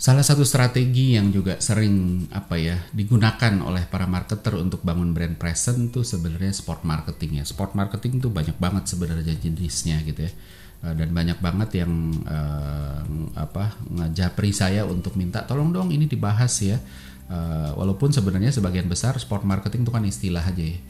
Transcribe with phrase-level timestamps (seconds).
[0.00, 5.36] Salah satu strategi yang juga sering apa ya digunakan oleh para marketer untuk bangun brand
[5.36, 7.44] present tuh sebenarnya sport marketing ya.
[7.44, 10.32] Sport marketing tuh banyak banget sebenarnya jenisnya gitu ya.
[10.80, 13.04] Uh, dan banyak banget yang uh,
[13.36, 16.80] apa ngajapri saya untuk minta tolong dong ini dibahas ya.
[17.28, 20.80] Uh, walaupun sebenarnya sebagian besar sport marketing itu kan istilah aja ya.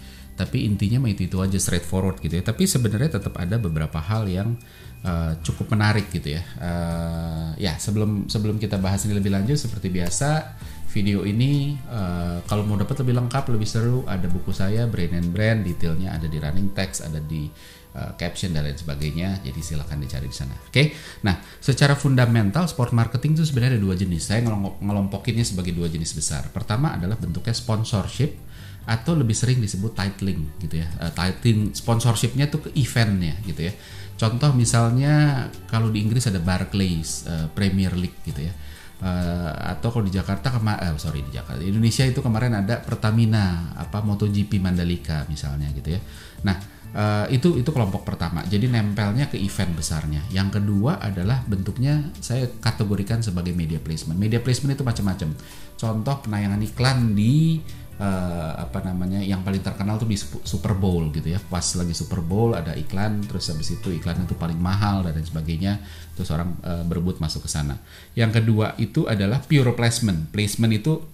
[0.40, 2.44] Tapi intinya mah itu itu aja straightforward gitu ya.
[2.44, 4.56] Tapi sebenarnya tetap ada beberapa hal yang
[5.04, 6.42] uh, cukup menarik gitu ya.
[6.56, 10.56] Uh, ya sebelum sebelum kita bahas ini lebih lanjut seperti biasa
[10.90, 15.30] video ini uh, kalau mau dapat lebih lengkap lebih seru ada buku saya Brain and
[15.30, 17.46] Brand detailnya ada di running text ada di
[17.94, 20.90] uh, caption dan lain sebagainya jadi silahkan dicari di sana oke okay?
[21.22, 24.42] nah secara fundamental sport marketing itu sebenarnya ada dua jenis saya
[24.82, 28.49] ngelompokinnya sebagai dua jenis besar pertama adalah bentuknya sponsorship
[28.88, 33.74] atau lebih sering disebut titling gitu ya uh, titling sponsorshipnya tuh ke eventnya gitu ya
[34.20, 38.52] Contoh misalnya kalau di Inggris ada Barclays uh, Premier League gitu ya.
[39.00, 43.72] Uh, atau kalau di Jakarta kemarin, uh, sorry di Jakarta, Indonesia itu kemarin ada Pertamina,
[43.80, 46.00] apa MotoGP Mandalika misalnya gitu ya.
[46.44, 46.52] Nah
[46.92, 48.44] uh, itu itu kelompok pertama.
[48.44, 50.20] Jadi nempelnya ke event besarnya.
[50.28, 54.20] Yang kedua adalah bentuknya saya kategorikan sebagai media placement.
[54.20, 55.32] Media placement itu macam-macam.
[55.80, 57.56] Contoh penayangan iklan di
[58.00, 61.38] uh, apa namanya yang paling terkenal tuh di Super Bowl gitu ya.
[61.38, 65.78] Pas lagi Super Bowl ada iklan terus habis itu iklan itu paling mahal dan sebagainya
[66.16, 67.76] terus orang uh, berebut masuk ke sana.
[68.16, 70.32] Yang kedua itu adalah pure placement.
[70.32, 71.04] Placement itu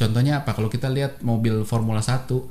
[0.00, 0.56] contohnya apa?
[0.56, 2.42] Kalau kita lihat mobil Formula 1 uh,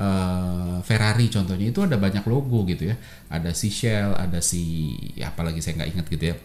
[0.00, 2.96] eh, Ferrari contohnya itu ada banyak logo gitu ya.
[3.30, 6.36] Ada si Shell ada si ya apalagi saya nggak ingat gitu ya.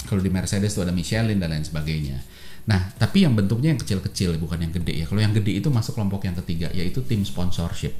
[0.00, 2.24] Kalau di Mercedes itu ada Michelin dan lain sebagainya
[2.70, 5.04] Nah, tapi yang bentuknya yang kecil-kecil bukan yang gede ya.
[5.10, 7.98] Kalau yang gede itu masuk kelompok yang ketiga yaitu tim sponsorship.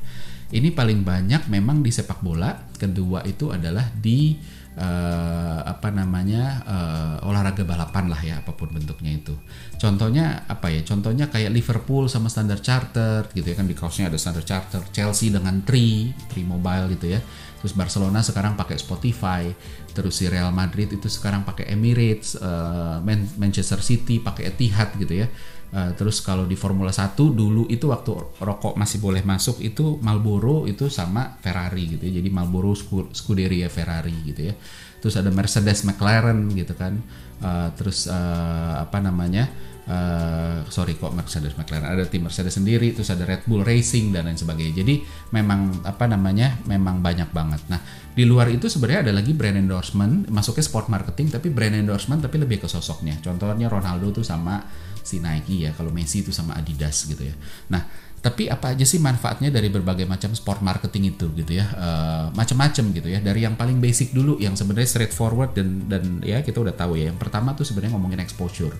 [0.51, 2.71] Ini paling banyak memang di sepak bola.
[2.79, 4.39] Kedua itu adalah di
[4.79, 9.35] uh, apa namanya uh, olahraga balapan lah ya apa pun bentuknya itu.
[9.79, 10.87] Contohnya apa ya?
[10.87, 15.35] Contohnya kayak Liverpool sama Standard Chartered gitu ya kan di crossnya ada Standard Chartered, Chelsea
[15.35, 17.21] dengan Tri, Tri Mobile gitu ya.
[17.61, 19.53] Terus Barcelona sekarang pakai Spotify,
[19.93, 23.05] terus si Real Madrid itu sekarang pakai Emirates, uh,
[23.37, 25.29] Manchester City pakai Etihad gitu ya.
[25.71, 28.11] Uh, terus kalau di Formula 1 dulu itu waktu
[28.43, 32.19] rokok masih boleh masuk itu Marlboro itu sama Ferrari gitu ya.
[32.19, 32.75] Jadi Marlboro
[33.13, 34.55] Scuderia Ferrari gitu ya.
[34.99, 36.99] Terus ada Mercedes McLaren gitu kan.
[37.41, 39.49] Uh, terus apa namanya?
[39.91, 41.91] Uh, sorry kok Mercedes McLaren.
[41.91, 44.87] Ada tim Mercedes sendiri terus ada Red Bull Racing dan lain sebagainya.
[44.87, 45.03] Jadi
[45.35, 47.61] memang apa namanya memang banyak banget.
[47.67, 47.83] Nah
[48.15, 52.39] di luar itu sebenarnya ada lagi brand endorsement masuknya sport marketing tapi brand endorsement tapi
[52.39, 53.19] lebih ke sosoknya.
[53.19, 54.63] Contohnya Ronaldo tuh sama
[55.03, 57.35] si Nike ya kalau Messi itu sama Adidas gitu ya.
[57.75, 61.65] Nah tapi apa aja sih manfaatnya dari berbagai macam sport marketing itu gitu ya?
[61.73, 63.17] Uh, macam-macam gitu ya.
[63.17, 67.09] Dari yang paling basic dulu yang sebenarnya straightforward dan dan ya kita udah tahu ya.
[67.09, 68.77] Yang pertama tuh sebenarnya ngomongin exposure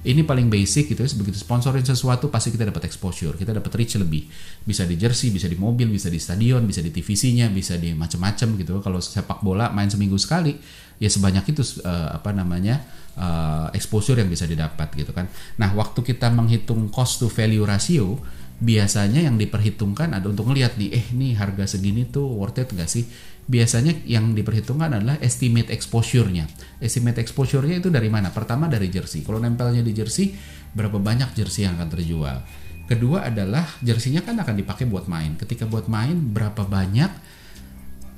[0.00, 4.00] ini paling basic gitu ya begitu sponsorin sesuatu pasti kita dapat exposure kita dapat reach
[4.00, 4.24] lebih.
[4.64, 8.48] Bisa di jersey bisa di mobil bisa di stadion bisa di TVC-nya bisa di macam-macam
[8.56, 8.72] gitu.
[8.80, 10.56] Kalau sepak bola main seminggu sekali
[10.96, 12.80] ya sebanyak itu uh, apa namanya
[13.20, 15.28] uh, exposure yang bisa didapat gitu kan.
[15.60, 18.16] Nah waktu kita menghitung cost to value ratio
[18.60, 22.92] biasanya yang diperhitungkan ada untuk ngelihat nih eh nih harga segini tuh worth it gak
[22.92, 23.08] sih
[23.50, 26.46] biasanya yang diperhitungkan adalah estimate exposure-nya.
[26.78, 28.30] Estimate exposure-nya itu dari mana?
[28.30, 29.26] Pertama dari jersey.
[29.26, 30.30] Kalau nempelnya di jersey,
[30.70, 32.38] berapa banyak jersey yang akan terjual?
[32.86, 35.34] Kedua adalah jersinya kan akan dipakai buat main.
[35.34, 37.10] Ketika buat main, berapa banyak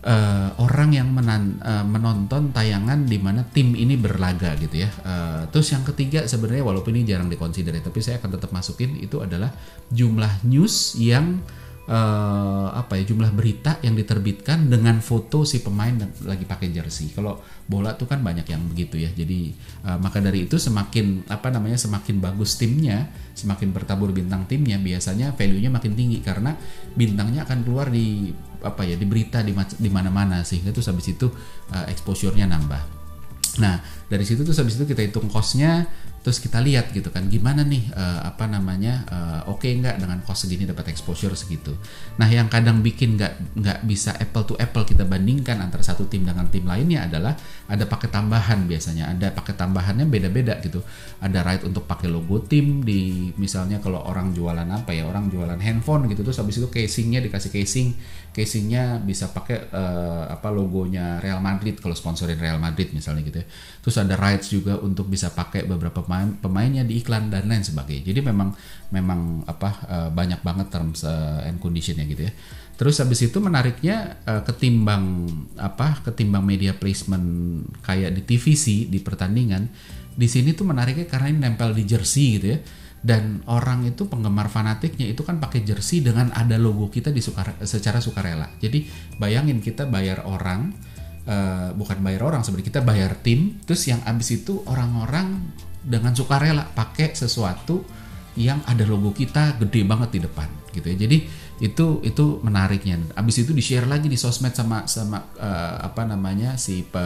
[0.04, 4.90] uh, orang yang menan, uh, menonton tayangan di mana tim ini berlaga gitu ya.
[5.00, 9.20] Uh, terus yang ketiga sebenarnya walaupun ini jarang dikonsider, tapi saya akan tetap masukin itu
[9.20, 9.52] adalah
[9.88, 11.40] jumlah news yang
[11.88, 17.10] uh, apa ya jumlah berita yang diterbitkan dengan foto si pemain lagi pakai jersey.
[17.10, 19.10] Kalau bola tuh kan banyak yang begitu ya.
[19.10, 19.54] Jadi
[19.86, 25.34] uh, maka dari itu semakin apa namanya semakin bagus timnya, semakin bertabur bintang timnya, biasanya
[25.34, 26.54] value-nya makin tinggi karena
[26.94, 28.30] bintangnya akan keluar di
[28.62, 31.26] apa ya di berita di di mana-mana sehingga tuh habis itu
[31.74, 33.02] uh, exposure-nya nambah.
[33.60, 35.84] Nah, dari situ tuh habis itu kita hitung cost-nya,
[36.22, 40.22] terus kita lihat gitu kan gimana nih uh, apa namanya uh, oke okay nggak dengan
[40.22, 41.74] cost segini dapat exposure segitu.
[42.18, 46.22] Nah, yang kadang bikin nggak nggak bisa apple to apple kita bandingkan antara satu tim
[46.22, 47.34] dengan tim lainnya adalah
[47.66, 50.82] ada paket tambahan biasanya, ada paket tambahannya beda-beda gitu.
[51.18, 55.58] Ada right untuk pakai logo tim di misalnya kalau orang jualan apa ya, orang jualan
[55.58, 57.98] handphone gitu terus habis itu casingnya dikasih casing
[58.32, 63.46] casingnya bisa pakai uh, apa logonya Real Madrid kalau sponsorin Real Madrid misalnya gitu ya.
[63.84, 68.08] Terus ada rights juga untuk bisa pakai beberapa pemain pemainnya di iklan dan lain sebagainya.
[68.08, 68.56] Jadi memang
[68.88, 72.32] memang apa uh, banyak banget terms uh, and conditionnya gitu ya.
[72.80, 75.28] Terus habis itu menariknya uh, ketimbang
[75.60, 79.68] apa ketimbang media placement kayak di TVC di pertandingan
[80.12, 82.58] di sini tuh menariknya karena ini nempel di jersey gitu ya
[83.02, 87.58] dan orang itu penggemar fanatiknya itu kan pakai jersey dengan ada logo kita di suka,
[87.66, 88.46] secara sukarela.
[88.62, 88.86] Jadi
[89.18, 90.70] bayangin kita bayar orang
[91.26, 95.50] uh, bukan bayar orang sebenarnya kita bayar tim terus yang abis itu orang-orang
[95.82, 97.82] dengan sukarela pakai sesuatu
[98.38, 100.96] yang ada logo kita gede banget di depan gitu ya.
[101.04, 101.18] Jadi
[101.60, 103.18] itu itu menariknya.
[103.18, 107.02] Abis itu di share lagi di sosmed sama sama uh, apa namanya si pe,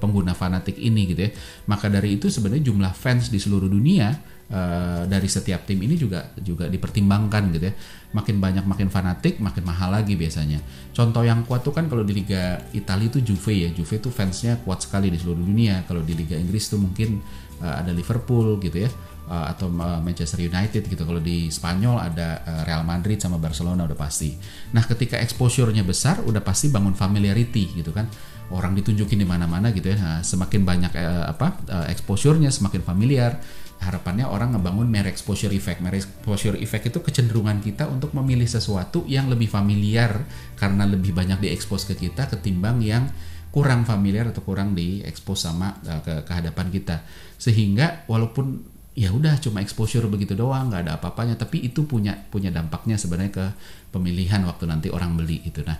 [0.00, 1.30] pengguna fanatik ini gitu ya.
[1.68, 6.32] Maka dari itu sebenarnya jumlah fans di seluruh dunia uh, dari setiap tim ini juga
[6.40, 7.74] juga dipertimbangkan gitu ya.
[8.14, 10.62] Makin banyak makin fanatik, makin mahal lagi biasanya.
[10.94, 13.68] Contoh yang kuat tuh kan kalau di Liga Italia itu Juve ya.
[13.74, 15.82] Juve tuh fansnya kuat sekali di seluruh dunia.
[15.88, 17.18] Kalau di Liga Inggris tuh mungkin
[17.64, 18.90] uh, ada Liverpool gitu ya
[19.26, 19.66] uh, atau
[20.02, 21.02] Manchester United gitu.
[21.02, 24.36] Kalau di Spanyol ada Real Madrid sama Barcelona udah pasti.
[24.72, 28.06] Nah, ketika exposure-nya besar udah pasti bangun familiarity gitu kan.
[28.52, 29.96] Orang ditunjukin di mana-mana gitu ya.
[29.96, 33.40] Nah, semakin banyak uh, apa uh, exposure-nya semakin familiar.
[33.82, 35.82] Harapannya orang ngebangun mere exposure effect.
[35.82, 40.24] Mere exposure effect itu kecenderungan kita untuk memilih sesuatu yang lebih familiar
[40.56, 43.08] karena lebih banyak diekspos ke kita ketimbang yang
[43.54, 47.06] kurang familiar atau kurang diekspos sama uh, ke kehadapan kita
[47.38, 48.66] sehingga walaupun
[48.98, 53.30] ya udah cuma exposure begitu doang nggak ada apa-apanya tapi itu punya punya dampaknya sebenarnya
[53.30, 53.46] ke
[53.94, 55.78] pemilihan waktu nanti orang beli itu nah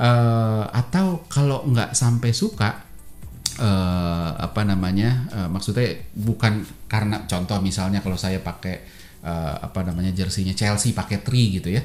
[0.00, 2.89] uh, atau kalau nggak sampai suka
[3.60, 8.80] uh, apa namanya uh, maksudnya bukan karena contoh misalnya kalau saya pakai
[9.22, 11.84] uh, apa namanya jersinya Chelsea pakai tri gitu ya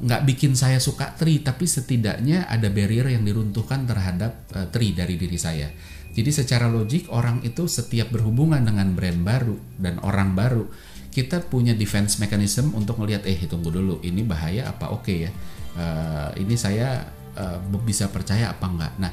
[0.00, 4.96] nggak uh, bikin saya suka tri tapi setidaknya ada barrier yang diruntuhkan terhadap uh, tri
[4.96, 5.68] dari diri saya
[6.10, 10.66] jadi secara logik orang itu setiap berhubungan dengan brand baru dan orang baru,
[11.14, 15.32] kita punya defense mechanism untuk melihat eh tunggu dulu ini bahaya apa oke okay ya.
[15.70, 17.06] Uh, ini saya
[17.38, 18.92] uh, bisa percaya apa enggak.
[18.98, 19.12] Nah,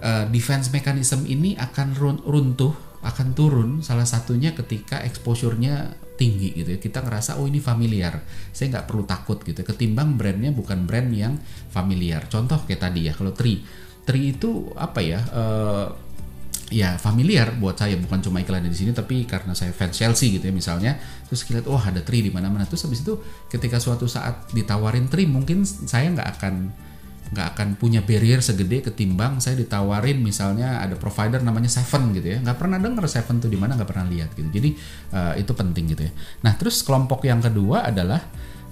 [0.00, 1.94] uh, defense mechanism ini akan
[2.24, 6.78] runtuh, akan turun salah satunya ketika exposure-nya tinggi gitu ya.
[6.80, 8.20] Kita ngerasa oh ini familiar,
[8.52, 9.60] saya nggak perlu takut gitu.
[9.64, 11.36] Ketimbang brandnya bukan brand yang
[11.72, 12.26] familiar.
[12.28, 13.60] Contoh kayak tadi ya, kalau Tri,
[14.04, 15.20] Tri itu apa ya?
[15.32, 15.88] Uh,
[16.70, 20.46] ya familiar buat saya bukan cuma iklan di sini tapi karena saya fans Chelsea gitu
[20.46, 20.94] ya misalnya
[21.26, 23.18] terus kita lihat oh ada tri di mana-mana terus habis itu
[23.50, 26.70] ketika suatu saat ditawarin tri mungkin saya nggak akan
[27.30, 32.38] nggak akan punya barrier segede ketimbang saya ditawarin misalnya ada provider namanya Seven gitu ya.
[32.42, 34.50] Nggak pernah dengar Seven tuh di mana nggak pernah lihat gitu.
[34.50, 34.70] Jadi
[35.14, 36.12] uh, itu penting gitu ya.
[36.42, 38.18] Nah terus kelompok yang kedua adalah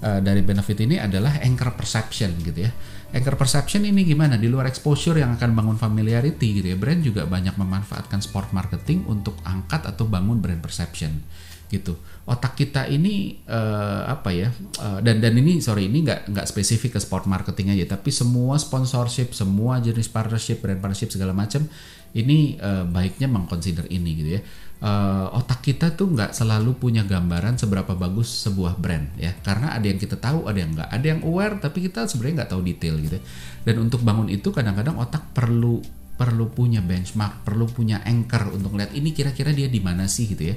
[0.03, 2.71] uh, dari benefit ini adalah anchor perception gitu ya.
[3.09, 4.37] Anchor perception ini gimana?
[4.37, 6.77] Di luar exposure yang akan bangun familiarity gitu ya.
[6.77, 11.25] Brand juga banyak memanfaatkan sport marketing untuk angkat atau bangun brand perception
[11.69, 11.95] gitu.
[12.25, 14.49] Otak kita ini uh, apa ya
[14.81, 18.57] uh, dan dan ini sorry ini nggak nggak spesifik ke sport marketing aja tapi semua
[18.61, 21.65] sponsorship semua jenis partnership brand partnership segala macam
[22.17, 24.43] ini uh, baiknya mengconsider ini gitu ya.
[24.79, 29.35] Uh, otak kita tuh nggak selalu punya gambaran seberapa bagus sebuah brand ya.
[29.45, 30.89] Karena ada yang kita tahu ada yang nggak.
[30.89, 33.19] Ada yang aware tapi kita sebenarnya nggak tahu detail gitu
[33.67, 35.83] dan untuk bangun itu kadang-kadang otak perlu
[36.19, 40.51] perlu punya benchmark perlu punya anchor untuk lihat ini kira-kira dia di mana sih gitu
[40.51, 40.55] ya.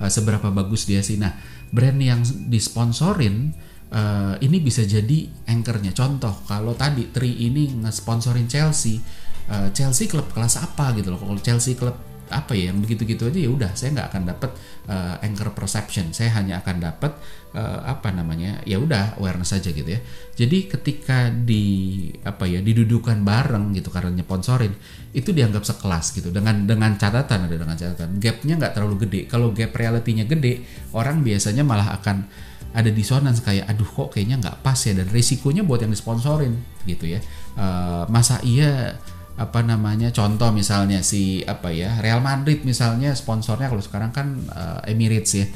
[0.00, 1.20] Uh, seberapa bagus dia sih.
[1.20, 1.36] Nah
[1.68, 3.52] brand yang disponsorin
[3.92, 5.92] uh, ini bisa jadi anchornya.
[5.92, 8.96] Contoh kalau tadi Tri ini ngesponsorin Chelsea
[9.52, 11.20] uh, Chelsea klub kelas apa gitu loh.
[11.20, 14.50] Kalau Chelsea klub apa ya yang begitu-gitu aja ya udah saya nggak akan dapat
[14.88, 16.14] uh, anchor perception.
[16.14, 17.12] Saya hanya akan dapat
[17.56, 20.00] uh, apa namanya ya udah awareness saja gitu ya.
[20.36, 21.64] Jadi ketika di
[22.24, 24.72] apa ya didudukan bareng gitu karena sponsorin
[25.12, 26.28] itu dianggap sekelas gitu.
[26.32, 28.16] Dengan dengan catatan ada dengan catatan.
[28.20, 29.20] Gapnya nggak terlalu gede.
[29.28, 30.64] Kalau gap realitinya gede
[30.96, 32.24] orang biasanya malah akan
[32.72, 34.96] ada disonans kayak aduh kok kayaknya nggak pas ya?
[34.96, 36.56] Dan risikonya buat yang disponsorin
[36.88, 37.20] gitu ya.
[37.52, 38.96] Uh, masa iya
[39.32, 44.80] apa namanya contoh misalnya si apa ya Real Madrid misalnya sponsornya kalau sekarang kan uh,
[44.84, 45.46] Emirates ya.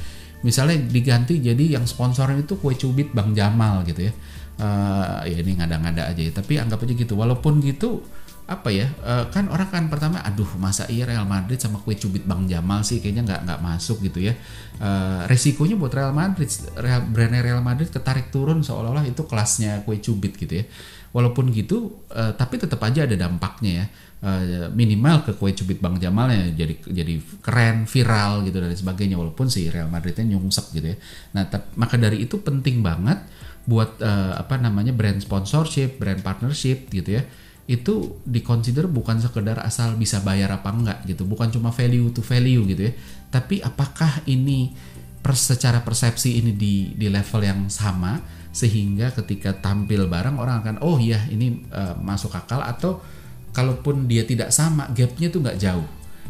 [0.44, 4.12] Misalnya diganti jadi yang sponsornya itu kue cubit Bang Jamal gitu ya.
[4.56, 7.14] Uh, ya ini ngada-ngada aja ya tapi anggap aja gitu.
[7.16, 8.04] Walaupun gitu
[8.46, 12.22] apa ya uh, kan orang kan pertama aduh masa iya Real Madrid sama kue cubit
[12.30, 14.38] Bang Jamal sih kayaknya nggak nggak masuk gitu ya.
[14.78, 16.46] Uh, resikonya buat Real Madrid
[16.78, 20.64] Real, brandnya Real Madrid ketarik turun seolah-olah itu kelasnya kue cubit gitu ya.
[21.10, 23.86] Walaupun gitu uh, tapi tetap aja ada dampaknya ya.
[24.16, 29.18] Uh, minimal ke kue cubit Bang Jamal ya jadi jadi keren viral gitu dan sebagainya
[29.18, 30.96] walaupun si Real Madridnya nyungsep gitu ya.
[31.34, 33.26] Nah maka dari itu penting banget
[33.66, 37.26] buat uh, apa namanya brand sponsorship brand partnership gitu ya
[37.66, 42.62] itu dikonsider bukan sekedar asal bisa bayar apa enggak gitu, bukan cuma value to value
[42.70, 42.92] gitu ya,
[43.34, 44.70] tapi apakah ini
[45.18, 48.22] per, secara persepsi ini di di level yang sama
[48.54, 53.02] sehingga ketika tampil barang orang akan oh iya ini uh, masuk akal atau
[53.50, 55.88] kalaupun dia tidak sama gapnya tuh nggak jauh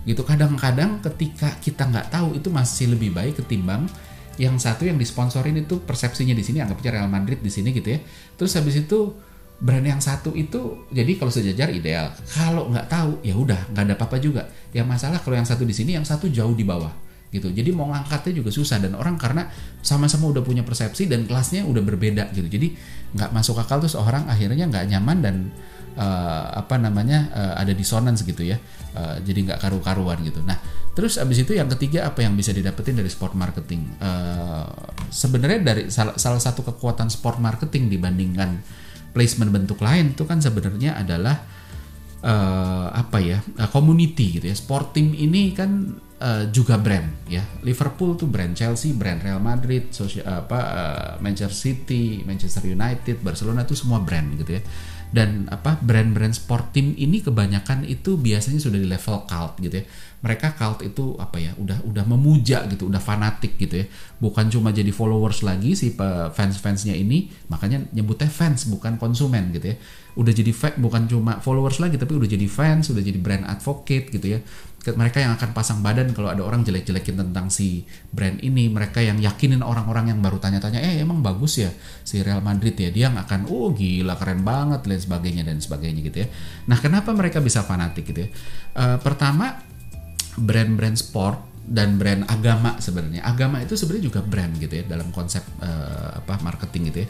[0.09, 0.23] gitu.
[0.25, 3.85] Kadang-kadang ketika kita nggak tahu itu masih lebih baik ketimbang
[4.41, 8.01] yang satu yang disponsorin itu persepsinya di sini anggapnya Real Madrid di sini gitu ya.
[8.39, 9.15] Terus habis itu
[9.57, 12.13] brand yang satu itu jadi kalau sejajar ideal.
[12.29, 14.43] Kalau nggak tahu ya udah nggak ada apa-apa juga.
[14.77, 16.93] Yang masalah kalau yang satu di sini yang satu jauh di bawah
[17.33, 17.49] gitu.
[17.51, 18.79] Jadi mau ngangkatnya juga susah.
[18.79, 19.49] Dan orang karena
[19.81, 22.49] sama-sama udah punya persepsi dan kelasnya udah berbeda gitu.
[22.49, 22.77] Jadi
[23.17, 25.37] nggak masuk akal terus orang akhirnya nggak nyaman dan
[25.97, 28.61] uh, apa namanya uh, ada disonans gitu ya.
[28.93, 30.45] Uh, jadi nggak karu-karuan gitu.
[30.45, 30.61] Nah
[30.97, 33.89] terus abis itu yang ketiga apa yang bisa didapetin dari sport marketing?
[34.01, 34.69] Uh,
[35.09, 38.61] sebenarnya dari salah, salah satu kekuatan sport marketing dibandingkan
[39.17, 41.41] placement bentuk lain itu kan sebenarnya adalah
[42.21, 44.57] uh, apa ya uh, community gitu ya.
[44.57, 47.41] Sport team ini kan uh, juga brand ya.
[47.65, 53.65] Liverpool tuh brand Chelsea brand Real Madrid sosial, apa uh, Manchester City Manchester United Barcelona
[53.65, 54.63] itu semua brand gitu ya.
[55.07, 59.87] Dan apa brand-brand sport team ini kebanyakan itu biasanya sudah di level cult gitu ya
[60.25, 63.87] mereka cult itu apa ya udah udah memuja gitu udah fanatik gitu ya.
[64.17, 65.93] Bukan cuma jadi followers lagi si
[66.33, 69.77] fans-fansnya ini makanya nyebutnya fans bukan konsumen gitu ya.
[70.17, 74.39] Udah jadi bukan cuma followers lagi tapi udah jadi fans udah jadi brand advocate gitu
[74.39, 74.41] ya.
[74.87, 77.83] Mereka yang akan pasang badan kalau ada orang jelek-jelekin tentang si
[78.15, 78.71] brand ini.
[78.71, 81.75] Mereka yang yakinin orang-orang yang baru tanya-tanya eh emang bagus ya
[82.07, 82.95] si Real Madrid ya?
[82.95, 86.29] Dia yang akan oh gila keren banget dan sebagainya dan sebagainya gitu ya.
[86.71, 88.31] Nah kenapa mereka bisa fanatik gitu ya?
[88.79, 89.66] Uh, pertama
[90.37, 95.43] brand-brand sport dan brand agama sebenarnya agama itu sebenarnya juga brand gitu ya dalam konsep
[95.59, 97.09] uh, apa marketing gitu ya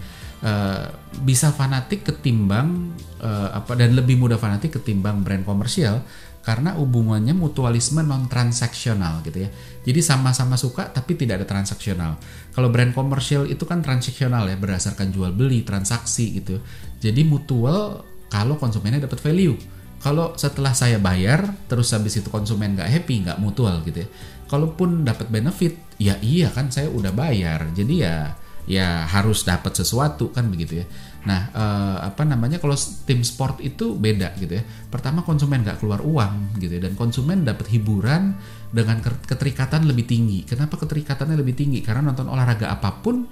[0.48, 0.84] uh,
[1.20, 6.00] bisa fanatik ketimbang uh, apa dan lebih mudah fanatik ketimbang brand komersial
[6.46, 9.50] karena hubungannya mutualisme non transaksional gitu ya.
[9.82, 12.22] Jadi sama-sama suka tapi tidak ada transaksional.
[12.54, 16.62] Kalau brand komersial itu kan transaksional ya berdasarkan jual beli, transaksi gitu.
[17.02, 19.58] Jadi mutual kalau konsumennya dapat value.
[20.00, 24.08] Kalau setelah saya bayar terus habis itu konsumen nggak happy, nggak mutual gitu ya.
[24.46, 27.72] Kalaupun dapat benefit, ya iya kan saya udah bayar.
[27.74, 28.36] Jadi ya
[28.66, 30.86] ya harus dapat sesuatu kan begitu ya.
[31.26, 32.74] Nah eh, apa namanya kalau
[33.06, 34.62] tim sport itu beda gitu ya.
[34.90, 38.36] Pertama konsumen nggak keluar uang gitu ya dan konsumen dapat hiburan
[38.70, 40.44] dengan keterikatan lebih tinggi.
[40.46, 41.80] Kenapa keterikatannya lebih tinggi?
[41.82, 43.26] Karena nonton olahraga apa pun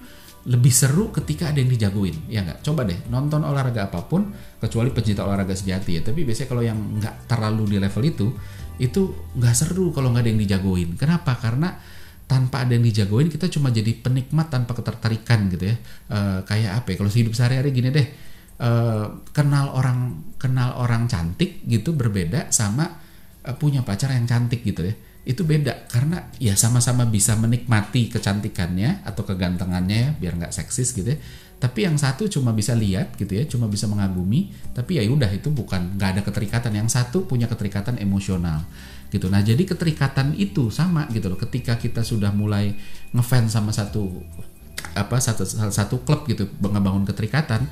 [0.45, 2.61] lebih seru ketika ada yang dijagoin ya nggak?
[2.61, 4.29] Coba deh nonton olahraga apa pun
[4.61, 6.03] kecuali pencinta olahraga sejati ya.
[6.05, 8.27] Tapi biasanya kalau yang nggak terlalu di level itu
[8.77, 9.03] itu
[9.39, 10.89] nggak seru kalau nggak ada yang dijagoin.
[11.01, 11.41] Kenapa?
[11.41, 11.73] Karena
[12.25, 15.77] tanpa ada yang dijagoin kita cuma jadi penikmat tanpa ketertarikan gitu ya.
[16.13, 16.97] Uh, kayak apa ya?
[17.01, 18.07] Kalau hidup sehari-hari gini deh
[18.61, 23.01] uh, kenal orang kenal orang cantik gitu berbeda sama
[23.49, 29.09] uh, punya pacar yang cantik gitu ya itu beda karena ya sama-sama bisa menikmati kecantikannya
[29.09, 31.19] atau kegantengannya ya biar nggak seksis gitu ya.
[31.55, 35.49] Tapi yang satu cuma bisa lihat gitu ya cuma bisa mengagumi tapi ya udah itu
[35.49, 36.77] bukan nggak ada keterikatan.
[36.77, 38.69] Yang satu punya keterikatan emosional
[39.09, 39.33] gitu.
[39.33, 41.41] Nah jadi keterikatan itu sama gitu loh.
[41.41, 42.77] Ketika kita sudah mulai
[43.17, 44.21] ngefans sama satu
[44.93, 47.65] apa satu satu klub gitu ngebangun keterikatan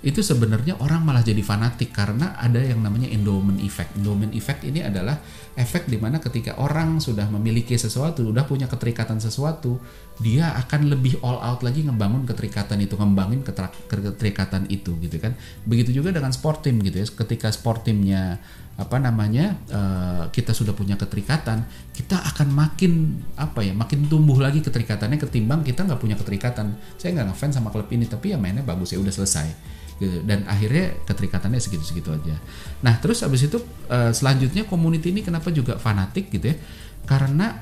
[0.00, 3.92] itu sebenarnya orang malah jadi fanatik karena ada yang namanya endowment effect.
[4.00, 5.20] Endowment effect ini adalah
[5.60, 9.76] efek di mana ketika orang sudah memiliki sesuatu, sudah punya keterikatan sesuatu,
[10.16, 15.36] dia akan lebih all out lagi ngebangun keterikatan itu, ngembangin keterikatan itu gitu kan.
[15.68, 17.04] Begitu juga dengan sport team gitu ya.
[17.04, 18.40] Ketika sport teamnya
[18.80, 24.64] apa namanya uh, kita sudah punya keterikatan, kita akan makin apa ya, makin tumbuh lagi
[24.64, 26.80] keterikatannya ketimbang kita nggak punya keterikatan.
[26.96, 30.96] Saya nggak ngefans sama klub ini, tapi ya mainnya bagus ya udah selesai dan akhirnya
[31.04, 32.36] keterikatannya segitu-segitu aja.
[32.80, 33.60] Nah terus abis itu
[33.92, 36.56] uh, selanjutnya community ini kenapa juga fanatik gitu ya?
[37.04, 37.52] Karena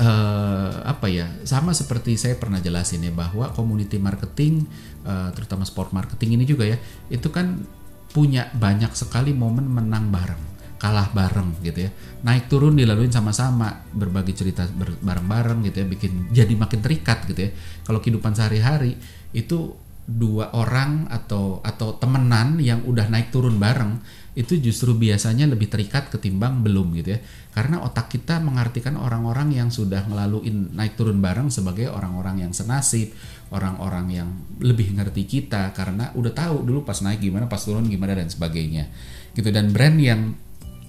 [0.00, 4.64] uh, apa ya sama seperti saya pernah jelasin ya bahwa community marketing
[5.04, 6.80] uh, terutama sport marketing ini juga ya
[7.12, 7.60] itu kan
[8.10, 10.50] punya banyak sekali momen menang bareng
[10.80, 11.90] kalah bareng gitu ya.
[12.24, 14.64] Naik turun dilaluin sama-sama berbagi cerita
[15.04, 17.50] bareng-bareng gitu ya bikin jadi makin terikat gitu ya.
[17.84, 18.96] Kalau kehidupan sehari-hari
[19.36, 19.76] itu
[20.08, 24.00] dua orang atau atau temenan yang udah naik turun bareng
[24.38, 27.20] itu justru biasanya lebih terikat ketimbang belum gitu ya.
[27.50, 33.10] Karena otak kita mengartikan orang-orang yang sudah ngelaluin naik turun bareng sebagai orang-orang yang senasib
[33.50, 34.28] orang-orang yang
[34.62, 38.86] lebih ngerti kita karena udah tahu dulu pas naik gimana pas turun gimana dan sebagainya.
[39.34, 40.34] Gitu dan brand yang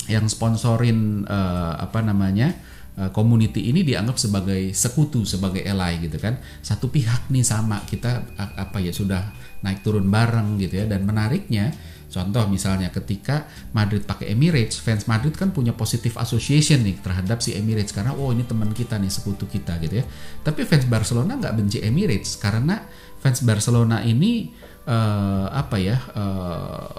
[0.09, 2.53] yang sponsorin uh, apa namanya
[2.91, 6.35] Eh, community ini dianggap sebagai sekutu, sebagai ally gitu kan.
[6.59, 9.31] Satu pihak nih sama kita apa ya sudah
[9.63, 10.85] naik turun bareng gitu ya.
[10.91, 11.71] Dan menariknya
[12.11, 17.55] Contoh misalnya ketika Madrid pakai Emirates, fans Madrid kan punya positive association nih terhadap si
[17.55, 20.05] Emirates karena oh ini teman kita nih sekutu kita gitu ya.
[20.43, 22.83] Tapi fans Barcelona nggak benci Emirates karena
[23.23, 24.51] fans Barcelona ini
[24.91, 26.91] uh, apa ya uh,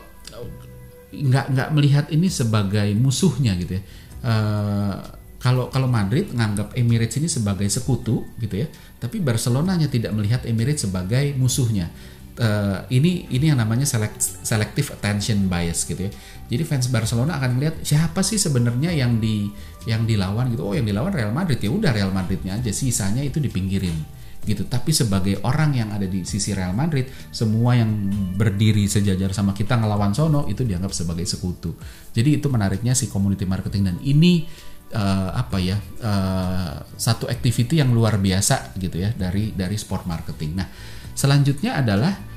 [1.13, 3.83] nggak nggak melihat ini sebagai musuhnya gitu ya.
[4.25, 4.97] Uh,
[5.43, 8.71] kalau kalau Madrid nganggap Emirates ini sebagai sekutu gitu ya,
[9.03, 11.91] tapi Barcelona hanya tidak melihat Emirates sebagai musuhnya.
[12.33, 16.13] Uh, ini ini yang namanya select, selective attention bias gitu ya.
[16.49, 19.53] Jadi fans Barcelona akan melihat siapa sih sebenarnya yang di
[19.85, 20.65] yang dilawan gitu.
[20.65, 24.67] Oh, yang dilawan Real Madrid ya udah Real Madridnya aja, sisanya itu dipinggirin gitu.
[24.67, 27.91] Tapi sebagai orang yang ada di sisi Real Madrid, semua yang
[28.35, 31.77] berdiri sejajar sama kita ngelawan sono itu dianggap sebagai sekutu.
[32.17, 34.49] Jadi itu menariknya si community marketing dan ini
[34.93, 40.53] uh, apa ya uh, satu activity yang luar biasa gitu ya dari dari sport marketing.
[40.59, 40.69] Nah
[41.13, 42.33] selanjutnya adalah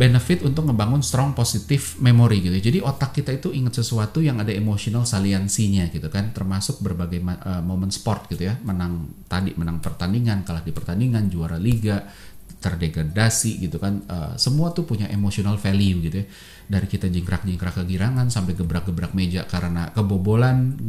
[0.00, 2.56] benefit untuk ngebangun strong positive memory gitu.
[2.56, 7.60] Jadi otak kita itu ingat sesuatu yang ada emotional saliansinya gitu kan, termasuk berbagai uh,
[7.60, 12.00] momen sport gitu ya, menang tadi menang pertandingan, kalah di pertandingan, juara liga,
[12.60, 16.26] terdegradasi gitu kan, uh, semua tuh punya emotional value gitu ya.
[16.70, 20.80] Dari kita jingkrak-jingkrak kegirangan sampai gebrak-gebrak meja karena kebobolan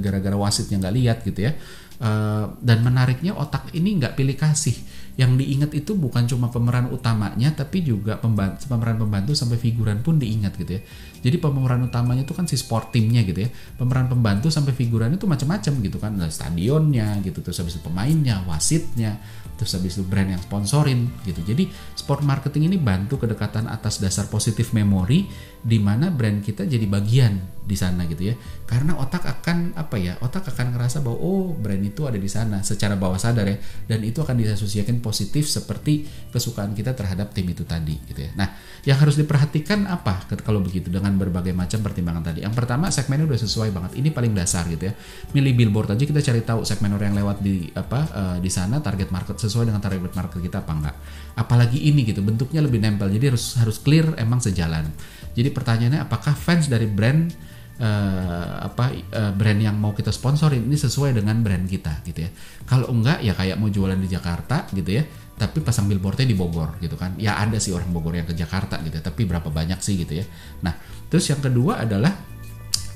[0.00, 1.54] gara-gara wasitnya nggak lihat gitu ya.
[1.96, 4.74] Uh, dan menariknya otak ini nggak pilih kasih
[5.16, 10.52] yang diingat itu bukan cuma pemeran utamanya tapi juga pemeran pembantu sampai figuran pun diingat
[10.60, 10.82] gitu ya
[11.24, 13.50] jadi pemeran utamanya itu kan si sport timnya gitu ya.
[13.76, 16.12] Pemeran pembantu sampai figuran itu macam-macam gitu kan.
[16.16, 19.18] Nah, stadionnya gitu terus habis itu pemainnya wasitnya
[19.56, 21.40] terus habis itu brand yang sponsorin gitu.
[21.40, 25.24] Jadi sport marketing ini bantu kedekatan atas dasar positif memori
[25.66, 28.34] di mana brand kita jadi bagian di sana gitu ya.
[28.68, 32.60] Karena otak akan apa ya otak akan ngerasa bahwa oh brand itu ada di sana
[32.62, 33.56] secara bawah sadar ya.
[33.88, 38.30] Dan itu akan diasosiasikan positif seperti kesukaan kita terhadap tim itu tadi gitu ya.
[38.36, 38.52] Nah,
[38.84, 40.92] yang harus diperhatikan apa kalau begitu?
[40.92, 42.44] Dengan berbagai macam pertimbangan tadi.
[42.44, 43.98] Yang pertama segmennya udah sesuai banget.
[43.98, 44.94] Ini paling dasar gitu ya.
[45.32, 48.78] Milih billboard aja kita cari tahu segmen orang yang lewat di apa uh, di sana
[48.78, 50.96] target market sesuai dengan target market kita apa enggak.
[51.36, 53.08] Apalagi ini gitu bentuknya lebih nempel.
[53.10, 54.88] Jadi harus harus clear emang sejalan.
[55.36, 57.32] Jadi pertanyaannya apakah fans dari brand
[57.80, 62.30] uh, apa uh, brand yang mau kita sponsorin ini sesuai dengan brand kita gitu ya.
[62.64, 65.02] Kalau enggak ya kayak mau jualan di Jakarta gitu ya,
[65.36, 67.16] tapi pasang billboardnya di Bogor gitu kan.
[67.20, 70.20] Ya ada sih orang Bogor yang ke Jakarta gitu, ya, tapi berapa banyak sih gitu
[70.20, 70.24] ya.
[70.64, 70.76] Nah,
[71.08, 72.35] terus yang kedua adalah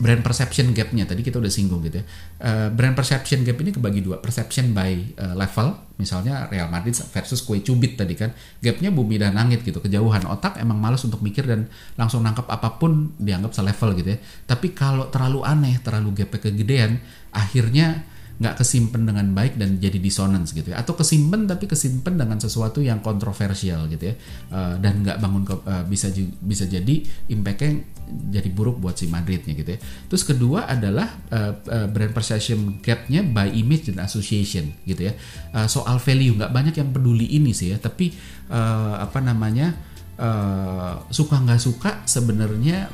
[0.00, 2.04] brand perception gapnya tadi kita udah singgung gitu ya.
[2.40, 7.44] Uh, brand perception gap ini kebagi dua, perception by uh, level, misalnya Real Madrid versus
[7.44, 8.32] kue cubit tadi kan,
[8.64, 11.68] gapnya bumi dan langit gitu, kejauhan otak emang males untuk mikir dan
[12.00, 14.18] langsung nangkep apa pun dianggap selevel gitu ya.
[14.48, 16.96] Tapi kalau terlalu aneh, terlalu gapnya kegedean,
[17.30, 18.08] akhirnya
[18.40, 20.80] nggak kesimpan dengan baik dan jadi dissonance gitu ya.
[20.80, 24.14] Atau kesimpan tapi kesimpan dengan sesuatu yang kontroversial gitu ya.
[24.48, 26.08] Uh, dan nggak bangun ke, uh, bisa
[26.40, 29.78] bisa jadi impactnya jadi buruk buat si Madridnya gitu ya.
[30.08, 35.14] Terus kedua adalah uh, uh, brand perception gapnya by image dan association gitu ya.
[35.52, 37.78] Uh, soal value nggak banyak yang peduli ini sih ya.
[37.78, 38.08] Tapi
[38.48, 39.76] uh, apa namanya
[40.16, 42.88] uh, suka nggak suka sebenarnya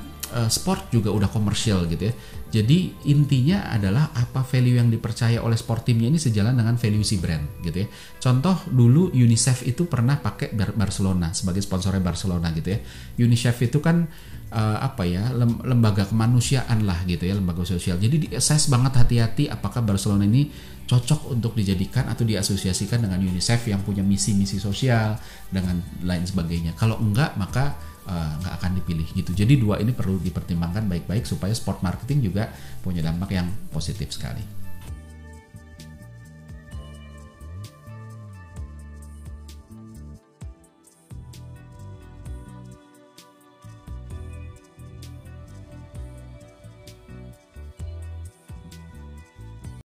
[0.51, 2.15] sport juga udah komersial gitu ya.
[2.47, 7.19] Jadi intinya adalah apa value yang dipercaya oleh sport timnya ini sejalan dengan value si
[7.19, 7.89] brand gitu ya.
[8.23, 12.79] Contoh dulu UNICEF itu pernah pakai Barcelona sebagai sponsornya Barcelona gitu ya.
[13.19, 14.07] UNICEF itu kan
[14.55, 15.35] uh, apa ya
[15.67, 17.99] lembaga kemanusiaan lah gitu ya lembaga sosial.
[17.99, 20.47] Jadi di assess banget hati-hati apakah Barcelona ini
[20.87, 25.19] cocok untuk dijadikan atau diasosiasikan dengan UNICEF yang punya misi-misi sosial
[25.51, 26.79] dengan lain sebagainya.
[26.79, 27.75] Kalau enggak maka
[28.07, 29.35] nggak uh, akan dipilih gitu.
[29.35, 34.66] Jadi dua ini perlu dipertimbangkan baik-baik supaya sport marketing juga punya dampak yang positif sekali.